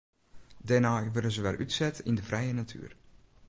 [0.67, 2.93] Dêrnei wurde se wer útset yn de frije natuer.